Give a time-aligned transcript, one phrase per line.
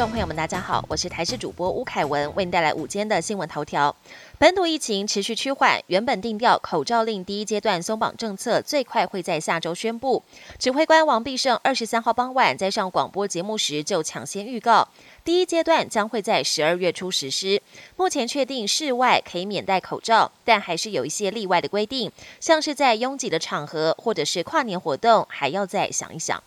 [0.00, 3.94] 众朋友们，大家好，我是台视主播吴凯文，为您带来午间的新闻头条。
[4.38, 10.22] 本土疫情持续趋缓，原本定调口罩令第一阶段松绑政策最快会在下周宣布。
[10.58, 14.88] 指挥官王必胜二十三号傍晚在上广播节目时就抢先预告，
[15.22, 17.60] 第一阶段将会在十二月初实施。
[17.98, 22.10] 目前确定室外可以免戴口罩，但还是有一些例外的规定，
[22.40, 26.42] 像是在拥挤的场合或者是跨年活动，还要再想一想。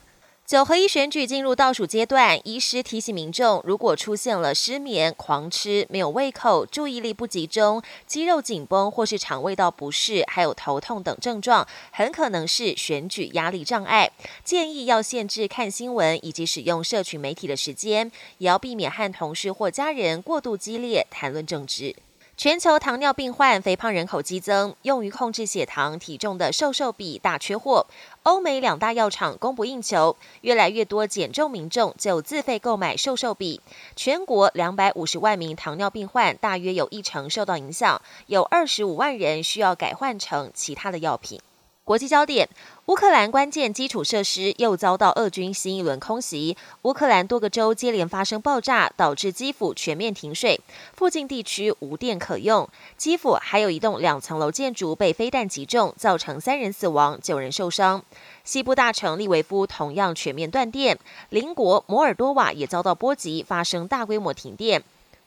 [0.45, 14.11] 九合一选举进入倒数阶段，医师提醒民众，如果出现了失眠、狂吃、没有胃口、注意力不集中、肌肉紧绷或是肠胃道不适，还有头痛等症状，很可能是选举压力障碍。
[14.43, 21.95] 建议要限制看新闻以及使用社群媒体的时间，也要避免和同事或家人过度激烈谈论政治。
[22.35, 27.85] 全球糖尿病患、肥胖人口激增，用于控制血糖、体重的瘦瘦笔大缺货。
[28.23, 33.61] 欧美两大药厂供不应求，越来越多减重民众就自费购买瘦瘦笔。
[33.95, 41.39] 全国两百五十万名糖尿病患，大约有一成受到影响，有二十五万人需要改换成其他的药品。
[41.85, 42.47] 国际焦点：
[42.85, 50.61] 乌克兰关键基础设施又遭到俄军新一轮空袭，乌克兰多个州接连发生爆炸，导致基辅全面停水，
[50.93, 52.69] 附近地区无电可用。
[52.95, 58.01] 基辅还有一栋两层楼建筑被飞弹击中，造成三人死亡、九人受伤。
[58.45, 60.97] 西部大城利维夫同样全面断电，
[61.31, 64.81] 邻国摩尔多瓦也遭到波及，发生大规模停电。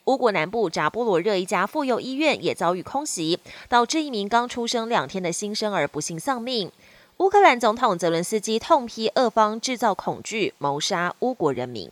[0.07, 6.71] 乌国南部扎波罗热一家妇幼医院也遭遇空袭，导致一名刚出生两天的新生儿不幸丧命。
[7.17, 11.91] 乌克兰总统泽伦斯基痛批俄方制造恐惧，谋杀乌国人民。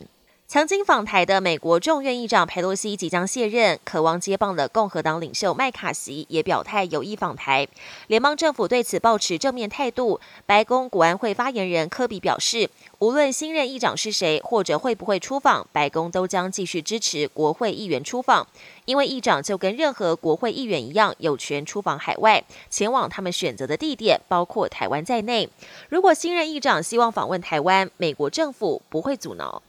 [0.54, 7.66] 曾经访台的美国众院议长佩洛西即将卸任，渴望接棒的共和党领袖麦卡锡也表态有意访台。
[8.06, 10.20] 联邦政府对此保持正面态度。
[10.46, 18.46] 白宫国安会发言人科比表示，无论新任议长是谁，或者会不会出访，白宫都将继续支持国会议员出访，
[18.84, 25.48] 因为议长就跟任何国会议员一样，有权出访海外，前往他们选择的地点，包括台湾在内。
[25.88, 29.60] 如果新任议长希望访问台湾，美国政府不会阻挠。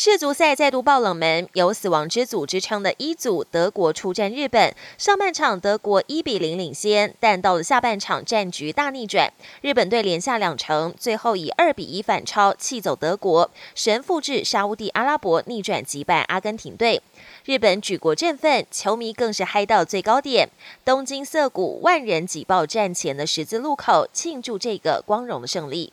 [0.00, 4.72] 世足赛再度爆冷门，有“死亡之组”之称的一组德国出战日本。
[4.96, 17.02] 上半场德国一比零领先，但到了下半场战局大逆转，日本队连下两城，最后以二比一反超，气走德国，神复制沙乌地阿拉伯逆转击败阿根廷队。
[17.44, 20.48] 日本举国振奋，球迷更是嗨到最高点，
[20.84, 25.92] 东京涩谷万人挤爆战前的十字路口，庆祝这个光荣的胜利。